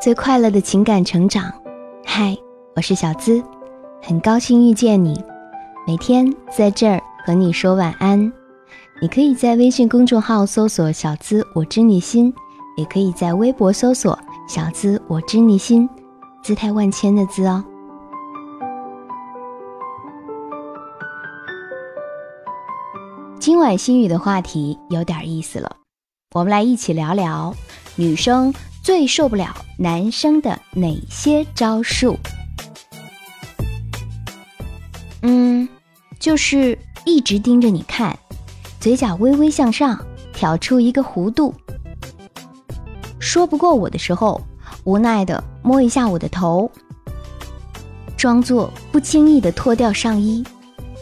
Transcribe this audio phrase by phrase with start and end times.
[0.00, 1.52] 最快乐的情感成长。
[2.06, 2.34] 嗨，
[2.74, 3.44] 我是小资，
[4.00, 5.22] 很高兴遇见你。
[5.86, 8.32] 每天在这儿和你说晚安。
[9.02, 12.32] 你可以在微信公众号搜索“小资我知你心”，
[12.78, 14.18] 也可以在微博搜索
[14.48, 15.86] “小资我知你心”，
[16.42, 17.62] 姿态万千的“资”哦。
[23.38, 25.76] 今晚心语的话题有点意思了，
[26.34, 27.54] 我们来一起聊聊
[27.96, 28.50] 女生
[28.82, 32.18] 最受不了男生的哪些招数。
[35.22, 35.68] 嗯，
[36.18, 38.18] 就是一直盯着你看，
[38.80, 41.54] 嘴角微微向上，挑出一个弧度。
[43.18, 44.40] 说不过我的时候，
[44.84, 46.70] 无奈的摸一下我的头，
[48.16, 50.42] 装作不经意的脱掉上衣，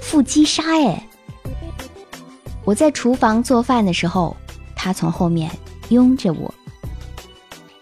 [0.03, 1.09] 腹肌杀哎。
[2.65, 4.37] 我在厨房做饭的时候，
[4.75, 5.51] 他从后面
[5.91, 6.53] 拥着我，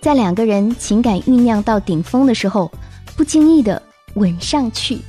[0.06, 2.70] 在两个人情感酝酿到顶峰的时候，
[3.16, 3.82] 不经意的
[4.14, 5.00] 吻上去。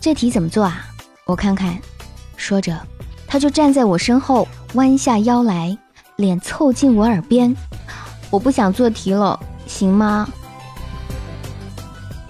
[0.00, 0.86] 这题怎么做啊？
[1.24, 1.76] 我看看。
[2.36, 2.80] 说着，
[3.26, 5.76] 他就站在我身后，弯下腰来，
[6.14, 7.52] 脸凑近我耳边。
[8.30, 10.28] 我不想做题了，行吗？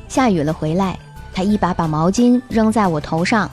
[0.09, 0.99] 下雨了，回来，
[1.31, 3.51] 他一把把毛巾扔在我头上。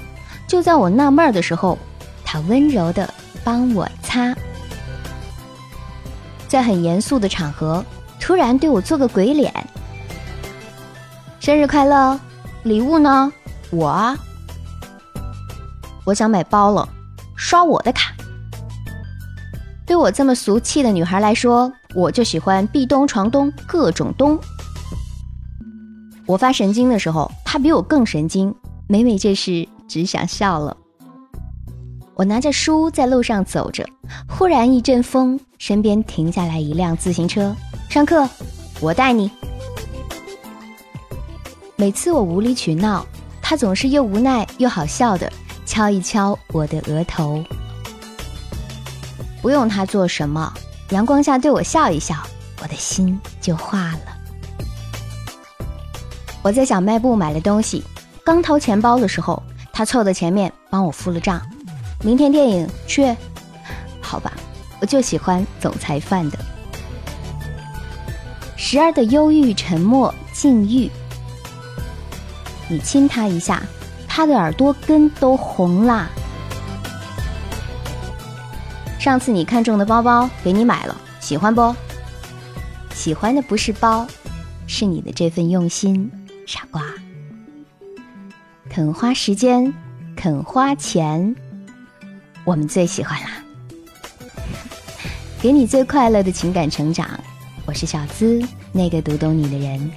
[0.48, 1.78] 就在我纳闷的时候。
[2.24, 3.14] 他温柔的
[3.44, 4.34] 帮我擦，
[6.54, 7.84] 在很严肃的场合，
[8.20, 9.52] 突然对我做个鬼脸。
[11.40, 12.20] 生日快乐，
[12.62, 13.34] 礼物呢？
[13.72, 14.16] 我啊，
[16.06, 16.88] 我想买包了，
[17.36, 18.14] 刷我的卡。
[19.84, 24.38] 对我这么俗气的女孩来说，我就喜欢壁咚床咚各种咚。
[26.28, 28.54] 我发神经的时候，他比我更神经。
[28.86, 30.78] 每每这时，只想笑了。
[32.16, 33.84] 我拿着书在路上走着，
[34.30, 37.56] 忽然一阵风，身边停下来一辆自行车。
[37.90, 38.30] 上课，
[38.80, 39.32] 我带你。
[41.76, 43.04] 每次我无理取闹，
[43.42, 45.32] 他总是又无奈又好笑的
[45.66, 47.44] 敲一敲我的额头。
[49.42, 50.54] 不用他做什么，
[50.92, 52.16] 阳光下对我笑一笑，
[52.62, 54.00] 我的心就化了。
[56.44, 57.84] 我在小卖部买了东西，
[58.24, 59.42] 刚掏钱包的时候，
[59.72, 61.42] 他凑到前面帮我付了账。
[62.04, 63.16] 明天电影去，
[64.02, 64.34] 好吧，
[64.82, 66.38] 我就喜欢总裁范的。
[68.58, 70.92] 时而的忧郁、沉默、禁欲，
[72.68, 73.64] 你亲他一下，
[74.08, 76.10] 他的耳朵根都红啦。
[79.00, 81.76] 上次你看中的包包给你买了，喜欢不？
[82.94, 84.06] 喜欢的不是包，
[84.68, 86.12] 是你的这份用心，
[86.46, 86.84] 傻瓜。
[88.70, 89.74] 肯花时间，
[90.16, 91.36] 肯花钱。
[92.46, 93.30] 我们最喜欢啦，
[95.42, 97.10] 给你最快乐的情感成长。
[97.66, 98.44] 我是小资，
[98.74, 99.92] 那个读懂你的人。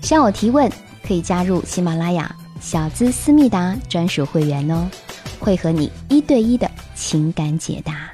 [0.00, 0.68] 向我提问，
[1.06, 4.90] 可以加入喜马拉雅小资思密达专属会员哦，
[5.38, 8.10] 会和你一对一的情感解答。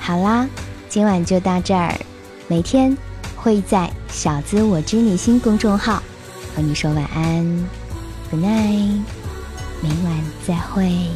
[0.00, 0.48] 好啦，
[0.88, 1.96] 今晚就到这儿。
[2.48, 2.98] 每天
[3.36, 6.02] 会在小资我知你心公众号。
[6.54, 7.68] 和你说晚安
[8.30, 9.00] ，Good night，
[9.80, 11.08] 明晚再会。